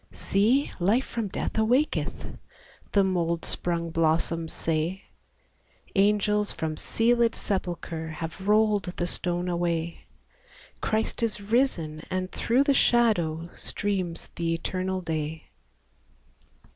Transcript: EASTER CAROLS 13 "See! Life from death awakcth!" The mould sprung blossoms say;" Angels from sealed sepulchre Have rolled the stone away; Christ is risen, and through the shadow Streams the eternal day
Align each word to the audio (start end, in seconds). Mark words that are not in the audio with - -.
EASTER 0.11 0.15
CAROLS 0.15 0.29
13 0.29 0.29
"See! 0.31 0.71
Life 0.79 1.05
from 1.05 1.27
death 1.27 1.53
awakcth!" 1.59 2.37
The 2.93 3.03
mould 3.03 3.45
sprung 3.45 3.91
blossoms 3.91 4.51
say;" 4.51 5.03
Angels 5.95 6.51
from 6.51 6.75
sealed 6.75 7.35
sepulchre 7.35 8.07
Have 8.07 8.47
rolled 8.47 8.85
the 8.85 9.05
stone 9.05 9.47
away; 9.47 10.05
Christ 10.81 11.21
is 11.21 11.39
risen, 11.39 12.01
and 12.09 12.31
through 12.31 12.63
the 12.63 12.73
shadow 12.73 13.51
Streams 13.55 14.31
the 14.37 14.55
eternal 14.55 15.01
day 15.01 15.51